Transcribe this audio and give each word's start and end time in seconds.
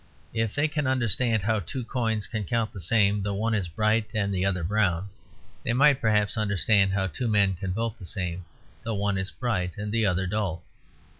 If 0.33 0.55
they 0.55 0.67
can 0.67 0.87
understand 0.87 1.43
how 1.43 1.59
two 1.59 1.83
coins 1.85 2.25
can 2.25 2.43
count 2.43 2.73
the 2.73 2.79
same 2.79 3.21
though 3.21 3.35
one 3.35 3.53
is 3.53 3.67
bright 3.67 4.09
and 4.15 4.33
the 4.33 4.43
other 4.43 4.63
brown, 4.63 5.09
they 5.63 5.73
might 5.73 6.01
perhaps 6.01 6.39
understand 6.39 6.93
how 6.93 7.05
two 7.05 7.27
men 7.27 7.53
can 7.53 7.71
vote 7.71 7.99
the 7.99 8.05
same 8.05 8.43
though 8.81 8.95
one 8.95 9.15
is 9.19 9.29
bright 9.29 9.77
and 9.77 9.91
the 9.91 10.07
other 10.07 10.25
dull. 10.25 10.63